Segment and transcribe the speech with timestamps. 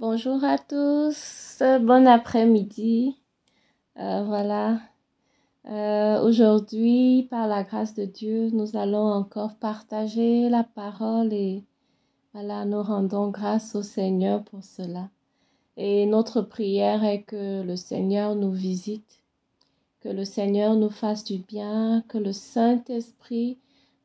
[0.00, 3.18] Bonjour à tous, bon après-midi.
[3.98, 4.80] Euh, voilà.
[5.68, 11.64] Euh, aujourd'hui, par la grâce de Dieu, nous allons encore partager la parole et
[12.32, 15.10] voilà, nous rendons grâce au Seigneur pour cela.
[15.76, 19.20] Et notre prière est que le Seigneur nous visite,
[20.00, 23.58] que le Seigneur nous fasse du bien, que le Saint-Esprit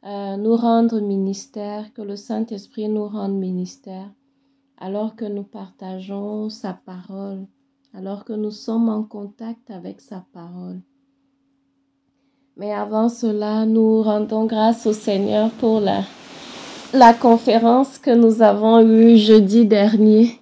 [0.03, 4.09] euh, nous rende ministère, que le Saint-Esprit nous rende ministère
[4.77, 7.45] alors que nous partageons sa parole,
[7.93, 10.81] alors que nous sommes en contact avec sa parole.
[12.57, 16.03] Mais avant cela, nous rendons grâce au Seigneur pour la,
[16.93, 20.39] la conférence que nous avons eue jeudi dernier.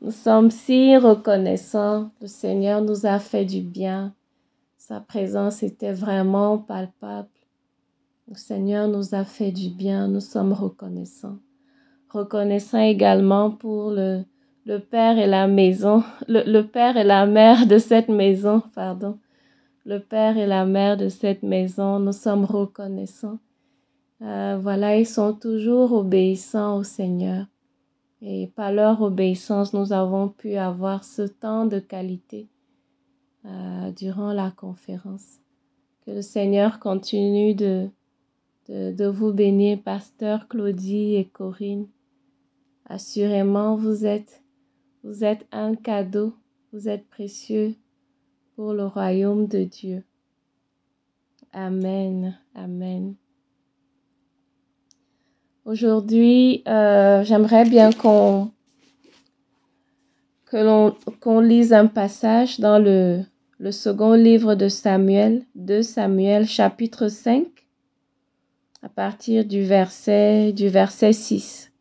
[0.00, 2.10] Nous sommes si reconnaissants.
[2.20, 4.14] Le Seigneur nous a fait du bien.
[4.76, 7.28] Sa présence était vraiment palpable.
[8.28, 10.08] Le Seigneur nous a fait du bien.
[10.08, 11.38] Nous sommes reconnaissants
[12.16, 14.24] reconnaissant également pour le,
[14.90, 19.18] père et la maison, le, père et la mère de cette maison, pardon.
[19.84, 23.38] Le père et la mère de cette maison, nous sommes reconnaissants.
[24.22, 27.46] Euh, voilà, ils sont toujours obéissants au Seigneur.
[28.22, 32.48] Et par leur obéissance, nous avons pu avoir ce temps de qualité
[33.44, 35.38] euh, durant la conférence.
[36.04, 37.88] Que le Seigneur continue de,
[38.68, 41.86] de vous bénir, pasteur Claudie et Corinne.
[42.88, 44.42] Assurément, vous êtes,
[45.50, 46.34] un cadeau,
[46.72, 47.74] vous êtes précieux
[48.54, 50.04] pour le royaume de Dieu.
[51.52, 53.16] Amen, amen.
[55.64, 58.50] Aujourd'hui, euh, j'aimerais bien qu'on
[61.40, 63.24] lise un passage dans le,
[63.72, 67.46] second livre de Samuel, de Samuel chapitre 5,
[68.82, 71.72] à partir du verset, du verset 6.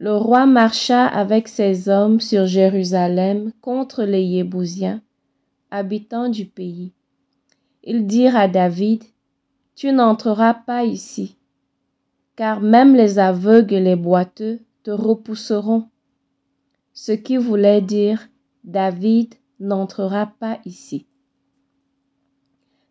[0.00, 5.02] Le roi marcha avec ses hommes sur Jérusalem contre les Yébousiens,
[5.72, 6.92] habitants du pays.
[7.82, 9.02] Ils dirent à David,
[9.74, 11.36] Tu n'entreras pas ici,
[12.36, 15.88] car même les aveugles et les boiteux te repousseront.
[16.92, 18.28] Ce qui voulait dire,
[18.62, 21.06] David n'entrera pas ici.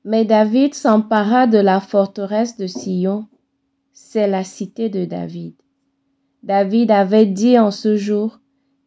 [0.03, 3.27] Mais David s'empara de la forteresse de Sion,
[3.93, 5.53] c'est la cité de David.
[6.43, 8.39] David avait dit en ce jour,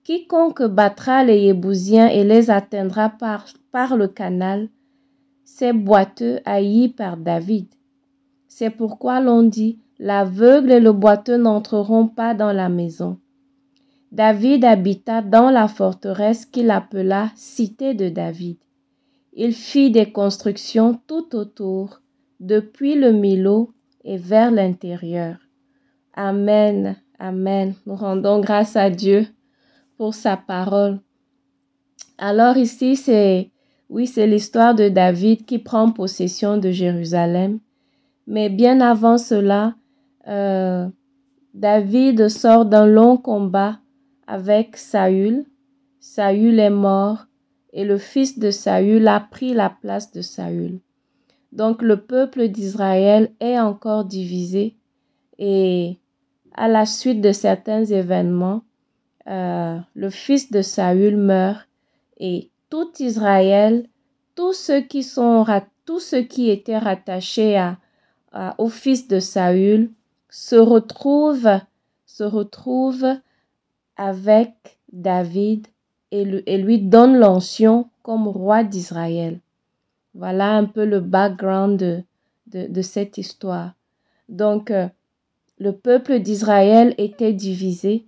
[0.04, 4.68] Quiconque battra les Yébousiens et les atteindra par, par le canal,
[5.44, 7.66] c'est boiteux haïs par David.
[8.48, 13.18] C'est pourquoi l'on dit, L'aveugle et le boiteux n'entreront pas dans la maison.
[14.12, 18.56] David habita dans la forteresse qu'il appela Cité de David.
[19.34, 22.00] Il fit des constructions tout autour,
[22.40, 25.36] depuis le Milo et vers l'intérieur.
[26.14, 26.96] Amen.
[27.22, 27.74] Amen.
[27.84, 29.26] Nous rendons grâce à Dieu
[29.98, 31.00] pour sa parole.
[32.16, 33.50] Alors ici, c'est,
[33.90, 37.60] oui, c'est l'histoire de David qui prend possession de Jérusalem.
[38.26, 39.74] Mais bien avant cela,
[40.28, 40.88] euh,
[41.52, 43.80] David sort d'un long combat
[44.26, 45.44] avec Saül.
[46.00, 47.26] Saül est mort
[47.74, 50.80] et le fils de Saül a pris la place de Saül.
[51.52, 54.76] Donc le peuple d'Israël est encore divisé
[55.38, 55.98] et
[56.54, 58.62] à la suite de certains événements,
[59.28, 61.68] euh, le fils de Saül meurt
[62.18, 63.86] et tout Israël,
[64.34, 65.44] tous ceux qui sont
[65.84, 67.78] tous ceux qui étaient rattachés à,
[68.58, 69.90] au fils de Saül
[70.28, 71.60] se retrouvent
[72.06, 73.16] se retrouvent
[73.96, 75.66] avec David
[76.10, 79.40] et, lui, et lui donnent l'onction comme roi d'Israël.
[80.14, 82.02] Voilà un peu le background de,
[82.48, 83.74] de, de cette histoire.
[84.28, 84.88] Donc, euh,
[85.60, 88.06] le peuple d'Israël était divisé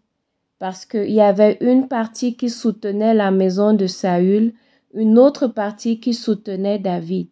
[0.58, 4.54] parce qu'il y avait une partie qui soutenait la maison de Saül,
[4.94, 7.28] une autre partie qui soutenait David.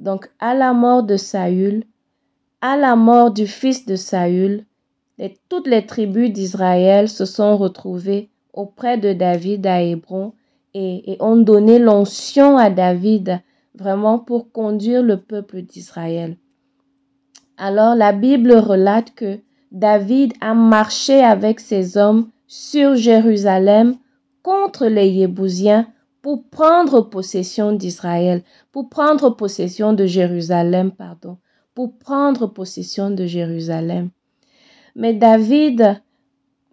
[0.00, 1.84] Donc à la mort de Saül,
[2.60, 4.64] à la mort du fils de Saül,
[5.48, 10.32] toutes les tribus d'Israël se sont retrouvées auprès de David à Hébron
[10.74, 13.40] et, et ont donné l'onction à David
[13.76, 16.36] vraiment pour conduire le peuple d'Israël.
[17.56, 19.38] Alors la Bible relate que
[19.72, 23.96] David a marché avec ses hommes sur Jérusalem
[24.42, 25.86] contre les Yébousiens
[26.20, 31.38] pour prendre possession d'Israël, pour prendre possession de Jérusalem, pardon,
[31.74, 34.10] pour prendre possession de Jérusalem.
[34.94, 36.02] Mais David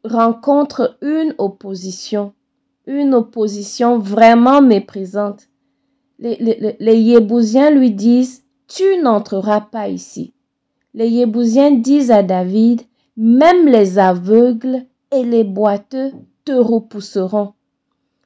[0.03, 2.33] rencontre une opposition,
[2.85, 5.47] une opposition vraiment méprisante.
[6.19, 10.33] Les, les, Yébousiens lui disent, tu n'entreras pas ici.
[10.93, 12.81] Les Yébousiens disent à David,
[13.21, 16.13] même les aveugles et les boiteux
[16.45, 17.51] te repousseront.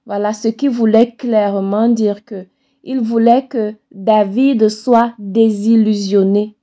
[0.06, 2.46] Voilà ce qui voulait clairement dire que
[2.84, 6.56] il voulait que David soit désillusionné.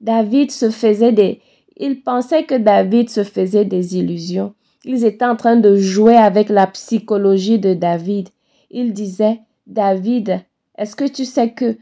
[0.00, 1.40] David se faisait des,
[1.76, 4.54] il pensait que David se faisait des illusions.
[4.84, 8.30] Ils étaient en train de jouer avec la psychologie de David.
[8.72, 10.40] Il disait, David,
[10.76, 11.76] est-ce que tu sais que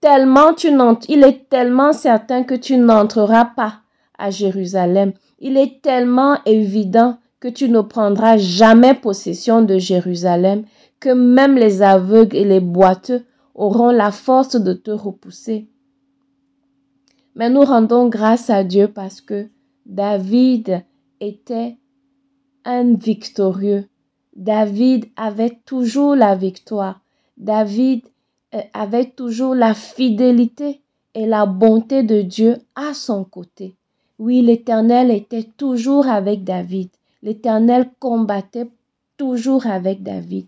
[0.00, 0.68] tellement tu
[1.08, 3.80] il est tellement certain que tu n'entreras pas?
[4.18, 5.12] À Jérusalem.
[5.38, 10.64] Il est tellement évident que tu ne prendras jamais possession de Jérusalem,
[11.00, 13.24] que même les aveugles et les boiteux
[13.54, 15.68] auront la force de te repousser.
[17.34, 19.48] Mais nous rendons grâce à Dieu parce que
[19.86, 20.84] David
[21.20, 21.76] était
[22.64, 23.88] un victorieux.
[24.34, 27.00] David avait toujours la victoire.
[27.36, 28.02] David
[28.54, 30.82] euh, avait toujours la fidélité
[31.14, 33.77] et la bonté de Dieu à son côté.
[34.18, 36.88] Oui, l'Éternel était toujours avec David.
[37.22, 38.70] L'Éternel combattait
[39.16, 40.46] toujours avec David.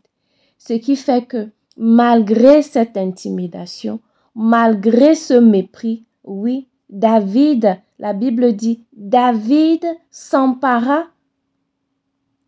[0.58, 4.00] Ce qui fait que malgré cette intimidation,
[4.34, 11.04] malgré ce mépris, oui, David, la Bible dit, David s'empara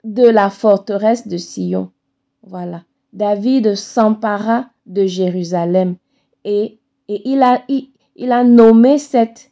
[0.04, 1.90] de la forteresse de Sion.
[2.42, 2.82] Voilà.
[3.12, 5.96] David s'empara de Jérusalem
[6.44, 6.78] et,
[7.08, 9.51] il, a, nommé cette,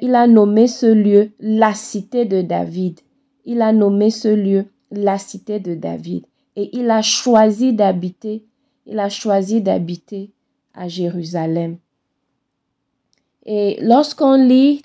[0.00, 3.00] il a nommé ce lieu la cité de David.
[3.44, 6.24] Il a nommé ce lieu la cité de David
[6.56, 8.44] et il a choisi d'habiter,
[8.86, 10.30] il a choisi d'habiter
[10.74, 11.78] à Jérusalem.
[13.44, 14.82] Et lorsqu'on lit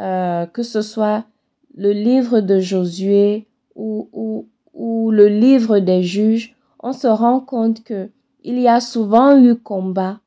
[0.00, 1.24] euh, que ce soit
[1.76, 4.48] le livre de Josué ou,
[5.10, 8.08] le livre des juges, on se rend compte que
[8.42, 10.18] il y a souvent eu combat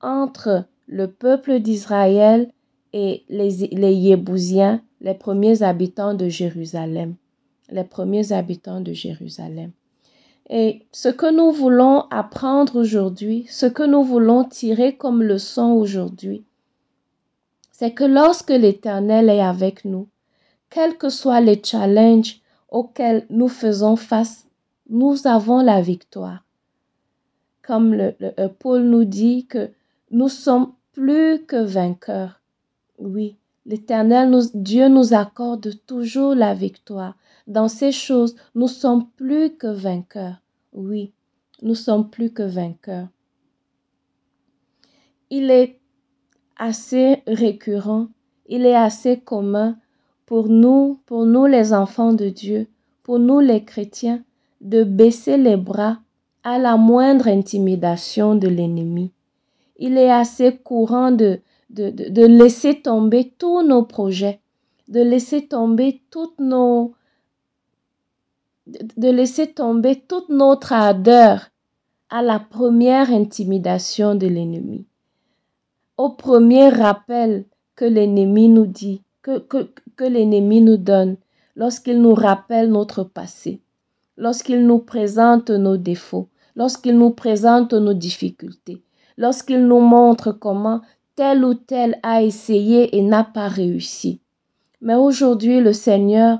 [0.00, 2.50] entre le peuple d'Israël
[2.92, 4.16] et les, les
[5.00, 7.14] les premiers habitants de Jérusalem.
[7.70, 9.70] Les premiers habitants de Jérusalem.
[10.48, 16.42] Et ce que nous voulons apprendre aujourd'hui, ce que nous voulons tirer comme leçon aujourd'hui,
[17.70, 20.08] c'est que lorsque l'Éternel est avec nous,
[20.70, 24.48] quels que soient les challenges auxquels nous faisons face,
[24.88, 26.44] nous avons la victoire.
[27.62, 29.70] Comme le, euh, Paul nous dit que
[30.10, 32.40] nous sommes plus que vainqueurs.
[32.98, 37.16] Oui, l'Éternel, Dieu nous accorde toujours la victoire.
[37.46, 40.40] Dans ces choses, nous sommes plus que vainqueurs.
[40.72, 41.12] Oui,
[41.62, 43.08] nous sommes plus que vainqueurs.
[45.30, 45.78] Il est
[46.56, 48.08] assez récurrent,
[48.46, 49.78] il est assez commun
[50.26, 52.68] pour nous, pour nous les enfants de Dieu,
[53.02, 54.22] pour nous les chrétiens,
[54.60, 55.98] de baisser les bras
[56.42, 59.12] à la moindre intimidation de l'ennemi.
[59.80, 61.40] Il est assez courant de,
[61.74, 64.40] laisser tomber tous nos projets,
[64.86, 66.94] de laisser tomber toutes nos
[68.66, 71.48] de laisser tomber toute notre ardeur
[72.08, 74.86] à la première intimidation de l'ennemi,
[75.96, 81.16] au premier rappel que l'ennemi nous dit, que l'ennemi nous donne,
[81.56, 83.60] lorsqu'il nous rappelle notre passé
[84.20, 88.82] lorsqu'il nous présente nos défauts, lorsqu'il nous présente nos difficultés,
[89.20, 90.80] lorsqu'il nous montre comment
[91.14, 94.22] tel ou tel a essayé et n'a pas réussi.
[94.80, 96.38] Mais aujourd'hui, le Seigneur,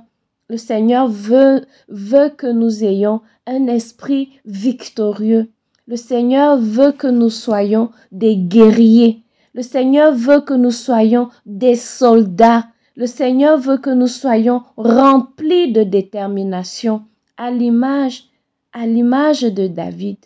[0.48, 5.50] le Seigneur veut, veut que nous ayons un esprit victorieux.
[5.86, 9.24] Le Seigneur veut que nous soyons des guerriers.
[9.52, 12.64] Le Seigneur veut que nous soyons des soldats.
[12.96, 17.02] Le Seigneur veut que nous soyons remplis de détermination
[17.36, 18.24] à l'image,
[18.72, 20.16] à l'image de David.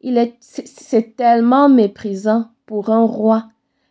[0.00, 3.48] Il est, c'est tellement méprisant pour un roi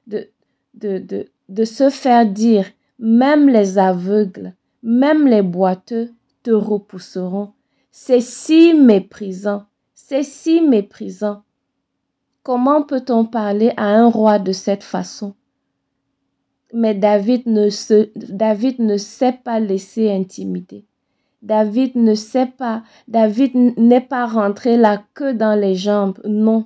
[0.07, 0.29] de,
[0.73, 2.65] de, de, de se faire dire,
[2.99, 7.51] même les aveugles, même les boiteux te repousseront.
[7.91, 11.43] C'est si méprisant, c'est si méprisant.
[12.43, 15.33] Comment peut-on parler à un roi de cette façon?
[16.73, 20.85] Mais David ne, se, David ne s'est pas laissé intimider.
[21.47, 26.65] David ne sait pas, David n'est pas rentré la queue dans les jambes, non.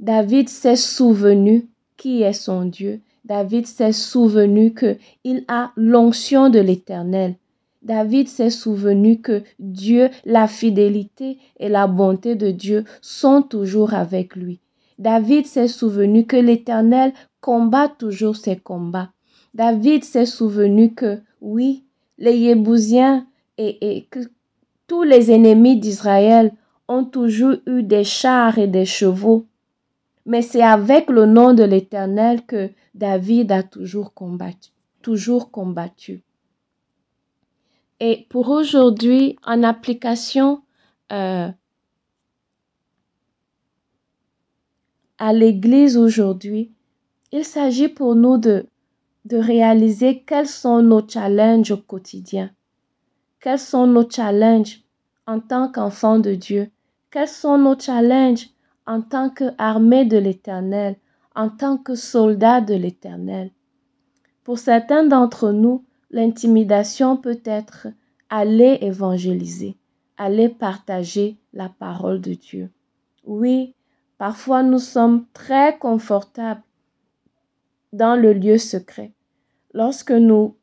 [0.00, 1.68] David s'est souvenu
[1.98, 3.02] qui est son Dieu.
[3.26, 7.34] David s'est souvenu que il a l'onction de l'Éternel.
[7.82, 14.36] David s'est souvenu que Dieu, la fidélité et la bonté de Dieu sont toujours avec
[14.36, 14.60] lui.
[14.98, 19.10] David s'est souvenu que l'Éternel combat toujours ses combats.
[19.52, 21.84] David s'est souvenu que, oui,
[22.16, 23.26] les Yébousiens
[23.68, 24.08] et,
[24.86, 26.52] tous les ennemis d'Israël
[26.88, 29.46] ont toujours eu des chars et des chevaux.
[30.26, 36.22] Mais c'est avec le nom de l'Éternel que David a toujours combattu, toujours combattu.
[38.00, 40.62] Et pour aujourd'hui, en application
[41.12, 41.48] euh,
[45.18, 46.72] à l'Église aujourd'hui,
[47.30, 48.66] il s'agit pour nous de,
[49.24, 52.50] de réaliser quels sont nos challenges au quotidien,
[53.42, 54.82] quels sont nos challenges
[55.26, 56.70] en tant qu'enfants de Dieu,
[57.10, 58.48] quels sont nos challenges
[58.86, 60.96] en tant qu'armée de l'Éternel,
[61.34, 63.50] en tant que soldats de l'Éternel?
[64.44, 67.88] Pour certains d'entre nous, l'intimidation peut être
[68.30, 69.76] aller évangéliser,
[70.16, 72.70] aller partager la parole de Dieu.
[73.24, 73.74] Oui,
[74.18, 76.62] parfois nous sommes très confortables
[77.92, 79.12] dans le lieu secret.
[79.74, 80.56] Lorsque nous,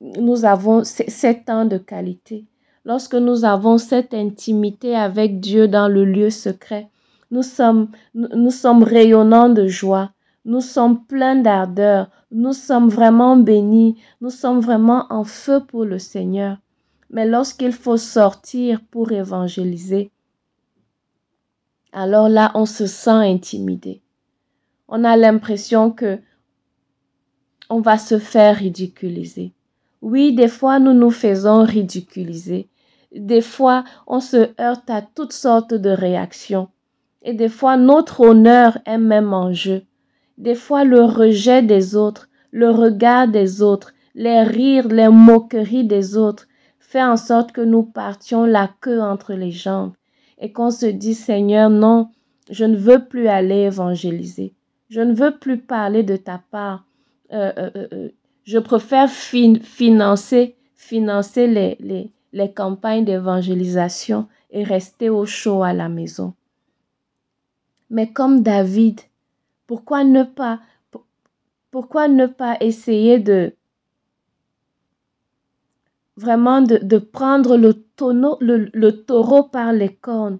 [0.00, 2.46] nous avons ces temps de qualité,
[2.84, 6.88] lorsque nous avons cette intimité avec Dieu dans le lieu secret,
[7.30, 10.12] nous sommes, nous sommes rayonnants de joie,
[10.44, 15.98] nous sommes pleins d'ardeur, nous sommes vraiment bénis, nous sommes vraiment en feu pour le
[15.98, 16.58] Seigneur.
[17.10, 20.10] Mais lorsqu'il faut sortir pour évangéliser,
[21.92, 24.02] alors là, on se sent intimidé.
[24.88, 26.18] On a l'impression que
[27.70, 29.52] on va se faire ridiculiser.
[30.02, 32.68] Oui, des fois, nous nous faisons ridiculiser.
[33.14, 36.68] Des fois, on se heurte à toutes sortes de réactions.
[37.22, 39.82] Et des fois, notre honneur est même en jeu.
[40.36, 46.16] Des fois, le rejet des autres, le regard des autres, les rires, les moqueries des
[46.16, 46.46] autres
[46.78, 49.92] fait en sorte que nous partions la queue entre les jambes
[50.38, 52.10] et qu'on se dit Seigneur, non,
[52.50, 54.54] je ne veux plus aller évangéliser.
[54.88, 56.86] Je ne veux plus parler de ta part.
[57.32, 58.08] Euh, euh, euh,
[58.48, 61.46] je préfère financer, financer
[62.32, 66.32] les, campagnes d'évangélisation et rester au chaud à la maison.
[67.90, 69.02] Mais comme David,
[69.66, 70.60] pourquoi ne pas,
[71.70, 73.54] pourquoi ne pas essayer de
[76.16, 80.38] vraiment de, prendre le, tonneau, le, taureau par les cornes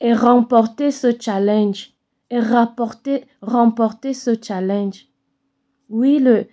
[0.00, 1.92] et remporter ce challenge
[2.30, 5.09] et rapporter, remporter ce challenge?
[5.90, 6.46] Oui, le,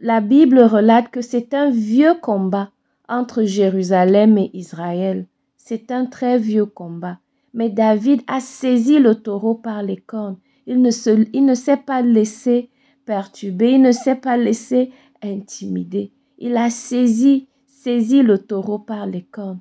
[0.00, 2.70] la Bible relate que c'est un vieux combat
[3.08, 5.26] entre Jérusalem et Israël.
[5.56, 7.18] C'est un très vieux combat.
[7.54, 10.38] Mais David a saisi le taureau par les cornes.
[10.66, 12.70] Il ne, se, il ne s'est pas laissé
[13.04, 14.92] perturber, il ne s'est pas laissé
[15.22, 16.12] intimider.
[16.38, 19.60] Il a saisi, saisi le taureau par les cornes.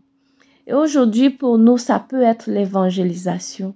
[0.67, 3.75] Et aujourd'hui, pour nous, ça peut être l'évangélisation.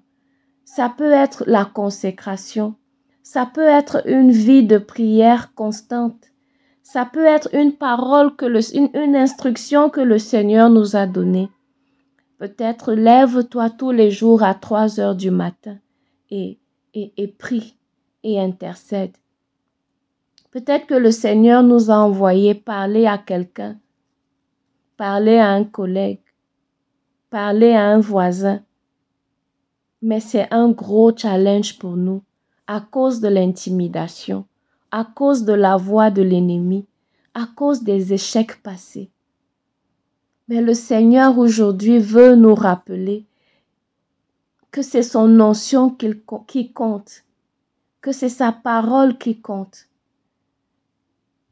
[0.65, 2.75] Ça peut être la consécration.
[3.24, 6.32] Ça peut être une vie de prière constante.
[6.82, 8.32] Ça peut être une parole,
[8.74, 11.50] une instruction que le Seigneur nous a donnée.
[12.38, 15.78] Peut-être lève-toi tous les jours à 3 heures du matin
[16.32, 16.60] et,
[16.94, 17.78] et, et prie
[18.24, 19.16] et intercède.
[20.50, 23.78] Peut-être que le Seigneur nous a envoyé parler à quelqu'un,
[24.98, 26.20] parler à un collègue,
[27.30, 28.62] parler à un voisin.
[30.01, 32.24] Mais c'est un gros challenge pour nous
[32.72, 34.46] à cause de l'intimidation,
[34.92, 36.86] à cause de la voix de l'ennemi,
[37.34, 39.10] à cause des échecs passés.
[40.48, 43.25] Mais le Seigneur aujourd'hui veut nous rappeler
[44.72, 47.25] que c'est son notion qui compte,
[48.00, 49.90] que c'est sa parole qui compte.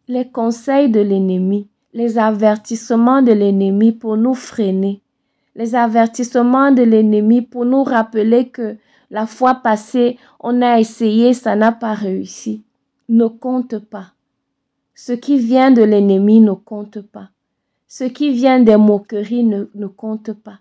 [0.08, 5.02] Les conseils de l'ennemi, les avertissements de l'ennemi pour nous freiner,
[5.54, 8.78] les avertissements de l'ennemi pour nous rappeler que
[9.12, 12.64] la fois passée, on a essayé, ça n'a pas réussi,
[13.10, 14.14] ne compte pas.
[14.94, 17.30] Ce qui vient de l'ennemi ne compte pas.
[17.88, 20.60] Ce qui vient des moqueries ne, ne compte pas.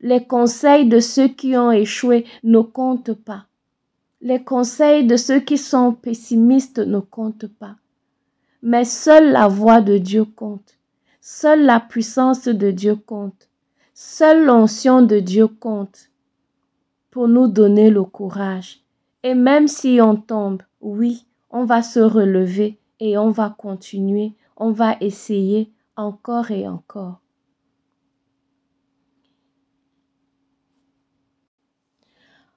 [0.00, 3.46] Les conseils de ceux qui ont échoué ne comptent pas.
[4.20, 7.76] Les conseils de ceux qui sont pessimistes ne comptent pas.
[8.62, 10.76] Mais seule la voix de Dieu compte.
[11.22, 13.48] Seule la puissance de Dieu compte.
[13.94, 16.09] Seule l'onction de Dieu compte
[17.10, 18.80] pour nous donner le courage.
[19.22, 24.70] Et même si on tombe, oui, on va se relever et on va continuer, on
[24.70, 27.20] va essayer, encore et encore.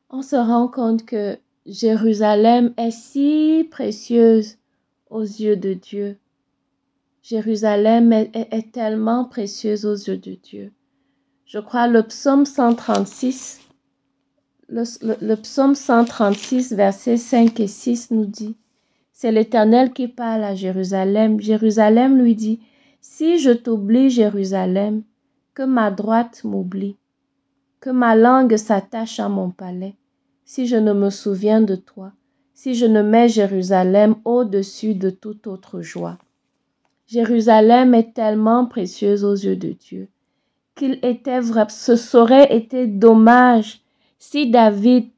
[0.10, 4.58] On se rend compte que Jérusalem est si précieuse
[5.10, 6.20] aux yeux de Dieu.
[7.24, 10.74] Jérusalem est, tellement précieuse aux yeux de Dieu.
[11.46, 13.62] Je crois le psaume 136,
[14.74, 18.56] le, psaume 136, versets 5 et 6 nous dit,
[19.12, 21.40] c'est l'Éternel qui parle à Jérusalem.
[21.40, 22.60] Jérusalem lui dit,
[23.00, 25.04] si je t'oublie, Jérusalem,
[25.54, 26.98] que ma droite m'oublie,
[27.80, 29.96] que ma langue s'attache à mon palais,
[30.46, 32.12] si je ne me souviens de toi,
[32.54, 36.18] si je ne mets Jérusalem au-dessus de toute autre joie.
[37.06, 40.10] Jérusalem est tellement précieuse aux yeux de Dieu
[40.76, 43.83] qu'il était vrai, ce serait été dommage
[44.26, 45.10] si David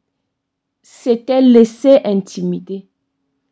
[0.81, 2.87] s'était laissé intimider,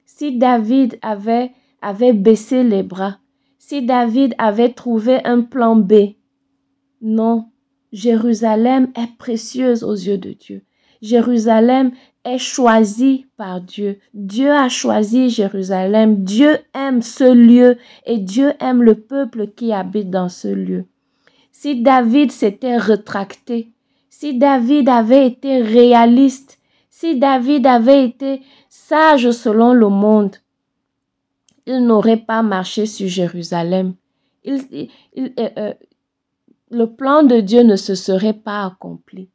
[0.03, 3.19] si David avait, avait baissé les bras,
[3.59, 6.15] si David avait trouvé un plan B.
[7.01, 7.45] Non,
[7.91, 10.63] Jérusalem est précieuse aux yeux de Dieu.
[11.03, 11.91] Jérusalem
[12.25, 13.99] est choisie par Dieu.
[14.15, 16.23] Dieu a choisi Jérusalem.
[16.23, 20.85] Dieu aime ce lieu et Dieu aime le peuple qui habite dans ce lieu.
[21.51, 23.72] Si David s'était retracté,
[24.15, 30.35] si David avait été réaliste, si David avait été sage selon le monde,
[31.65, 33.95] il n'aurait pas marché sur Jérusalem.
[34.47, 34.59] Euh,
[35.39, 35.73] euh,
[36.69, 39.29] le plan de Dieu ne se serait pas accompli.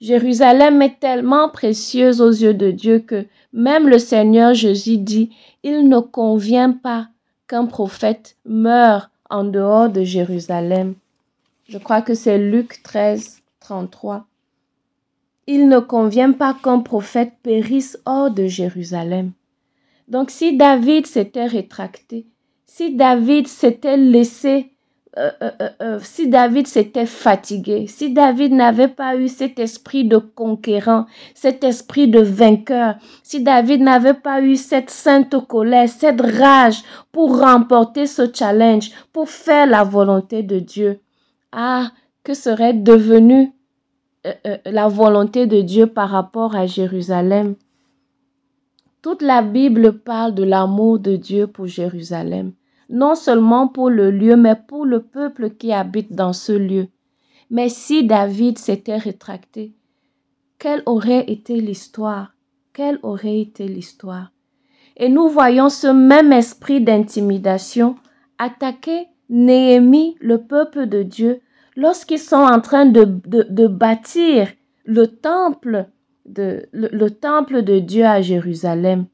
[0.00, 5.30] Jérusalem est tellement précieuse aux yeux de Dieu que même le Seigneur Jésus dit,
[5.62, 7.06] il ne convient pas
[7.46, 10.96] qu'un prophète meure en dehors de Jérusalem.
[11.68, 14.26] Je crois que c'est Luc 13, 33.
[15.48, 19.32] Il ne convient pas qu'un prophète périsse hors de Jérusalem.
[20.06, 22.26] Donc si David s'était rétracté,
[22.64, 24.72] si David s'était laissé,
[25.18, 25.50] euh, euh,
[25.82, 31.64] euh, si David s'était fatigué, si David n'avait pas eu cet esprit de conquérant, cet
[31.64, 38.06] esprit de vainqueur, si David n'avait pas eu cette sainte colère, cette rage pour remporter
[38.06, 41.00] ce challenge, pour faire la volonté de Dieu,
[41.50, 41.90] ah,
[42.22, 42.74] que serait
[44.26, 47.54] devenue la volonté de Dieu par rapport à Jérusalem.
[49.02, 52.52] Toute la Bible parle de l'amour de Dieu pour Jérusalem,
[52.90, 56.88] non seulement pour le lieu, mais pour le peuple qui habite dans ce lieu.
[57.50, 59.74] Mais si David s'était rétracté,
[60.58, 62.32] quelle aurait été l'histoire?
[62.72, 64.32] Quelle aurait été l'histoire?
[64.96, 67.96] Et nous voyons ce même esprit d'intimidation
[68.38, 71.40] attaquer Néhémie, le peuple de Dieu,
[71.76, 74.48] lorsqu'ils sont en train de, de bâtir
[74.84, 75.86] le temple
[76.26, 79.06] de, le, temple de Dieu à Jérusalem.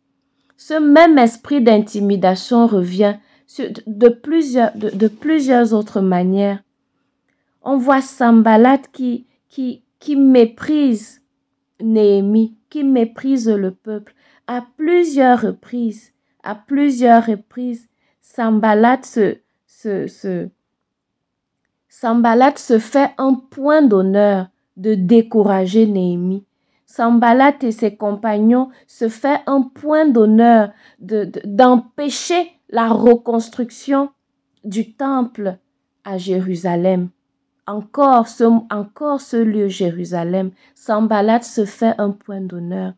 [0.57, 3.17] Ce même esprit d'intimidation revient
[3.87, 6.63] de, plusieurs, de, plusieurs autres manières.
[7.63, 11.21] On voit Sambalat qui, qui, qui méprise
[11.81, 14.15] Néhémie, qui méprise le peuple
[14.47, 16.13] à plusieurs reprises.
[16.45, 17.89] À plusieurs reprises,
[18.21, 20.49] Sambalat se, se,
[21.95, 24.47] Sambalat se fait un point d'honneur
[24.79, 26.47] de décourager Néhémie.
[26.87, 34.09] Sambalat et ses compagnons se fait un point d'honneur d'empêcher la reconstruction
[34.65, 35.59] du temple
[36.03, 37.11] à Jérusalem.
[37.67, 42.95] Encore ce, encore ce lieu Jérusalem, Sambalat se fait un point d'honneur.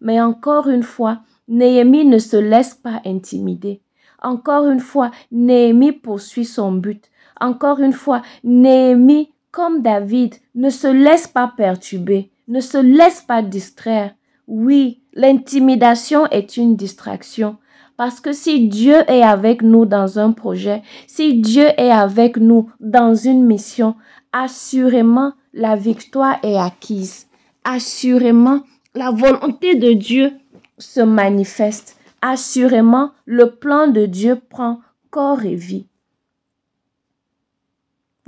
[0.00, 3.82] Mais encore une fois, Néhémie ne se laisse pas intimider.
[4.22, 7.10] Encore une fois, Néhémie poursuit son but.
[7.40, 12.30] Encore une fois, Néhémie, comme David, ne se laisse pas perturber.
[12.48, 14.14] Ne se laisse pas distraire.
[14.46, 17.58] Oui, l'intimidation est une distraction.
[17.96, 22.70] Parce que si Dieu est avec nous dans un projet, si Dieu est avec nous
[22.78, 23.96] dans une mission,
[24.32, 27.26] assurément la victoire est acquise.
[27.64, 28.60] Assurément
[28.94, 30.32] la volonté de Dieu
[30.78, 31.96] se manifeste.
[32.22, 35.86] Assurément le plan de Dieu prend corps et vie.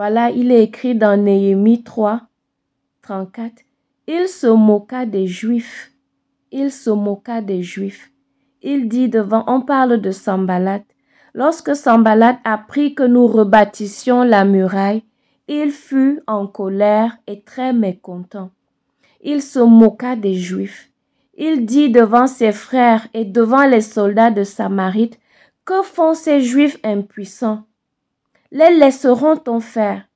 [0.01, 2.23] Voilà, il est écrit dans Néhémie 3,
[3.03, 3.53] 34.
[4.07, 5.93] Il se moqua des Juifs.
[6.51, 8.11] Il se moqua des Juifs.
[8.63, 10.81] Il dit devant, on parle de Sambalat.
[11.35, 15.03] Lorsque Sambalat apprit que nous rebâtissions la muraille,
[15.49, 18.49] il fut en colère et très mécontent.
[19.21, 20.91] Il se moqua des Juifs.
[21.37, 25.19] Il dit devant ses frères et devant les soldats de Samarite,
[25.67, 27.65] Que font ces Juifs impuissants?
[28.53, 30.09] Les laisseront-on faire?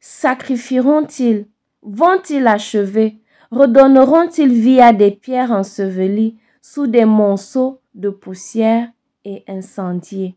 [0.00, 1.46] Sacrifieront-ils?
[1.82, 3.20] Vont-ils achever?
[3.50, 8.88] Redonneront-ils vie à des pierres ensevelies sous des monceaux de poussière
[9.24, 10.36] et incendiées?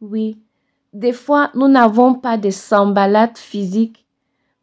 [0.00, 0.38] Oui,
[0.92, 4.04] des fois nous n'avons pas de sambalates physiques.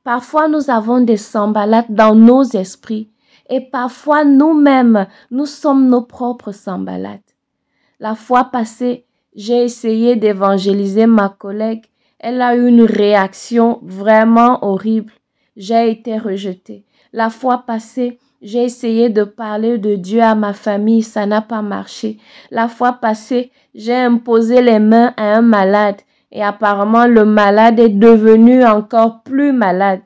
[0.04, 3.10] Parfois nous avons des sambalates dans nos esprits.
[3.50, 7.36] Et parfois nous-mêmes, nous sommes nos propres sambalates.
[8.00, 9.06] La fois passée,
[9.40, 11.86] j'ai essayé d'évangéliser ma collègue.
[12.20, 15.14] Elle a eu une réaction vraiment horrible.
[15.56, 16.84] J'ai été rejetée.
[17.14, 21.62] La fois passée, j'ai essayé de parler de Dieu à ma famille, ça n'a pas
[21.62, 22.18] marché.
[22.52, 26.02] La fois passée, j'ai imposé les mains à un malade
[26.34, 30.04] et apparemment le malade est devenu encore plus malade.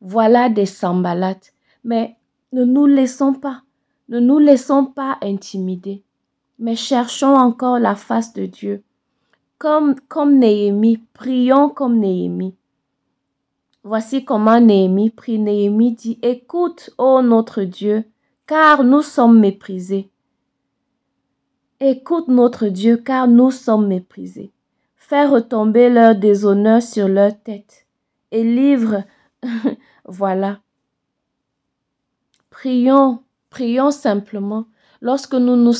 [0.00, 1.52] Voilà des sambalates.
[1.84, 2.16] Mais
[2.54, 3.60] ne nous laissons pas,
[4.08, 6.02] ne nous laissons pas intimider,
[6.60, 8.84] mais cherchons encore la face de Dieu.
[9.58, 12.54] comme, comme Néhémie, prions comme Néhémie.
[13.82, 15.38] Voici comment Néhémie prie.
[15.38, 18.04] Néhémie dit, écoute, ô notre Dieu,
[18.46, 20.10] car nous sommes méprisés.
[21.80, 24.52] Écoute notre Dieu, car nous sommes méprisés.
[24.96, 27.86] Fais retomber leur déshonneur sur leur tête
[28.30, 29.02] et livre.
[30.04, 30.60] voilà.
[32.50, 34.66] Prions, prions simplement
[35.00, 35.74] lorsque nous nous,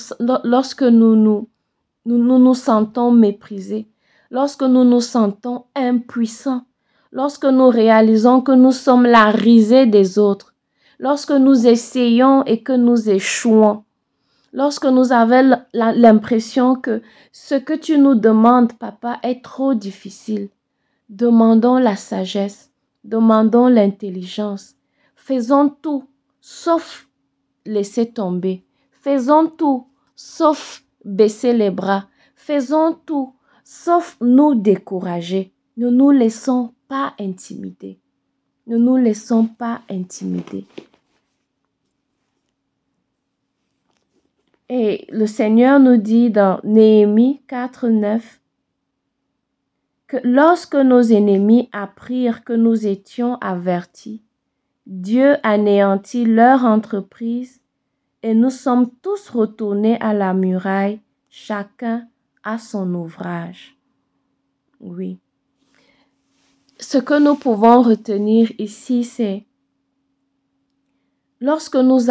[0.44, 1.48] lorsque nous, nous,
[2.06, 3.88] nous, nous sentons méprisés,
[4.30, 6.64] lorsque nous nous sentons impuissants,
[7.12, 10.54] lorsque nous réalisons que nous sommes la risée des autres,
[10.98, 13.84] lorsque nous essayons et que nous échouons,
[14.52, 17.02] lorsque nous avons l'impression que
[17.32, 20.48] ce que tu nous demandes, papa, est trop difficile,
[21.08, 22.70] demandons la sagesse,
[23.04, 24.74] demandons l'intelligence,
[25.16, 26.04] faisons tout
[26.40, 27.08] sauf
[27.66, 28.64] laisser tomber,
[29.00, 33.34] faisons tout sauf baisser les bras, faisons tout
[33.64, 35.52] sauf nous décourager.
[35.76, 37.98] Ne nous laissons pas intimider.
[38.66, 40.66] Ne nous laissons pas intimider.
[44.68, 48.40] Et le Seigneur nous dit dans Néhémie 4, 9
[50.06, 54.22] que lorsque nos ennemis apprirent que nous étions avertis,
[54.86, 57.59] Dieu anéantit leur entreprise
[58.22, 62.06] et nous sommes tous retournés à la muraille, chacun
[62.42, 63.76] à son ouvrage.
[64.80, 65.18] Oui.
[66.78, 69.44] Ce que nous pouvons retenir ici, c'est
[71.40, 72.10] lorsque nous,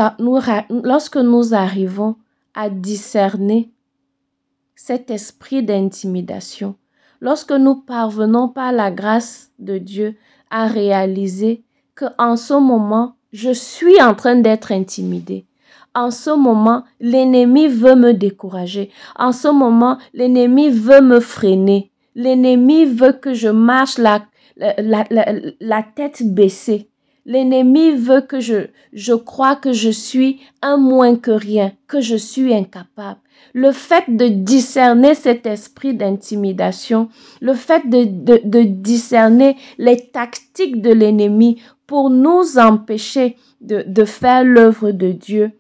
[1.54, 2.16] arrivons
[2.54, 3.72] à discerner
[4.76, 6.76] cet esprit d'intimidation,
[7.22, 10.16] lorsque nous parvenons par la grâce de Dieu
[10.50, 11.64] à réaliser
[11.96, 15.46] que en ce moment, je suis en train d'être intimidé.
[15.96, 18.92] En ce moment, l'ennemi veut me décourager.
[19.18, 21.92] En ce moment, l'ennemi veut me freiner.
[22.16, 24.26] L'ennemi veut que je marche la,
[24.58, 25.06] la,
[25.60, 26.90] la, tête baissée.
[27.26, 32.16] L'ennemi veut que je, je crois que je suis un moins que rien, que je
[32.16, 33.20] suis incapable.
[33.54, 37.10] Le fait de discerner cet esprit d'intimidation,
[37.42, 44.06] le fait de, de, de discerner les tactiques de l'ennemi pour nous empêcher de, de
[44.06, 45.52] faire l'œuvre de Dieu,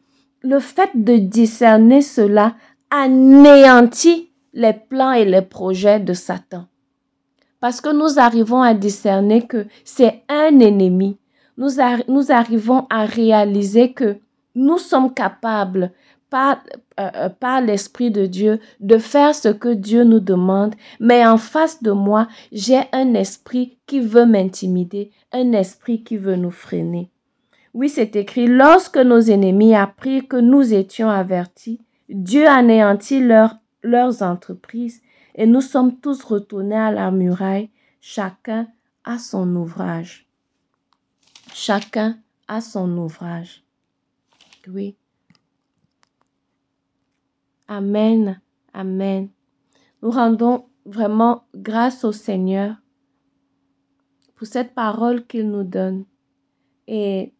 [0.42, 2.56] le fait de discerner cela
[2.90, 6.66] anéantit les plans et les projets de Satan.
[7.60, 11.18] Parce que nous arrivons à discerner que c'est un ennemi
[11.60, 14.18] nous, arrivons à réaliser que
[14.56, 15.92] nous sommes capables,
[16.30, 16.60] par,
[17.00, 21.38] euh, euh, par l'Esprit de Dieu, de faire ce que Dieu nous demande, mais en
[21.38, 27.10] face de moi, j'ai un esprit qui veut m'intimider, un esprit qui veut nous freiner.
[27.80, 34.22] Oui, c'est écrit, lorsque nos ennemis apprirent que nous étions avertis, Dieu anéantit leur, leurs
[34.22, 35.02] entreprises
[35.36, 37.70] et nous sommes tous retournés à la muraille,
[38.02, 38.68] chacun
[39.06, 40.28] à son ouvrage.
[41.54, 43.64] Chacun a son ouvrage.
[44.68, 44.98] Oui.
[47.70, 48.42] Amen.
[48.74, 49.30] Amen.
[50.02, 52.76] Nous rendons vraiment grâce au Seigneur
[54.36, 56.04] pour cette parole qu'il nous donne.
[56.86, 57.32] Et,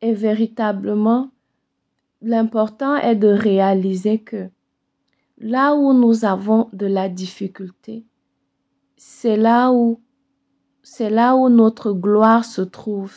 [0.00, 1.30] et véritablement,
[2.22, 4.48] l'important est de réaliser que
[5.38, 8.04] là où nous avons de la difficulté,
[8.96, 10.00] c'est là où
[10.82, 13.14] c'est là où notre gloire se trouve.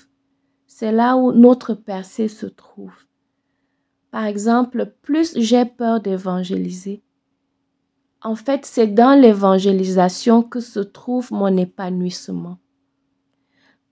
[0.67, 2.93] C'est là où notre percée se trouve.
[4.09, 7.01] Par exemple, plus j'ai peur d'évangéliser,
[8.23, 12.57] en fait, c'est dans l'évangélisation que se trouve mon épanouissement.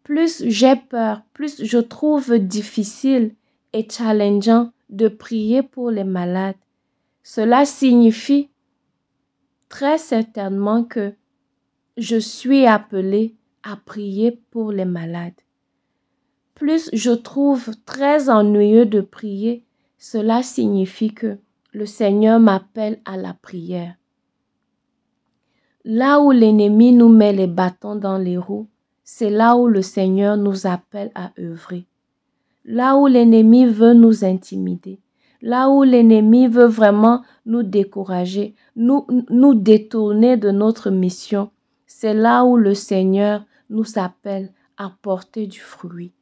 [0.10, 3.36] Plus j'ai peur, plus je trouve difficile
[3.74, 6.56] et challengeant de prier pour les malades.
[7.22, 8.50] Cela signifie
[9.70, 11.14] très certainement que
[11.96, 15.40] je suis appelé à prier pour les malades.
[16.56, 19.64] Plus je trouve très ennuyeux de prier,
[20.00, 21.38] cela signifie que
[21.72, 23.94] le Seigneur m'appelle à la prière.
[25.86, 28.68] Là où l'ennemi nous met les bâtons dans les roues,
[29.12, 31.88] c'est là où le Seigneur nous appelle à œuvrer.
[32.64, 35.00] Là où l'ennemi veut nous intimider,
[35.42, 41.50] là où l'ennemi veut vraiment nous décourager, nous, nous détourner de notre mission,
[41.88, 46.14] c'est là où le Seigneur nous appelle à porter du fruit.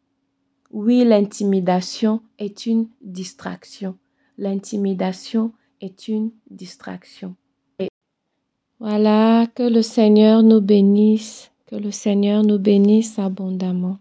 [0.72, 3.98] Oui, l'intimidation est une distraction.
[4.38, 7.36] L'intimidation est une distraction.
[8.80, 14.00] Voilà, que le Seigneur nous bénisse, que le Seigneur nous bénisse abondamment.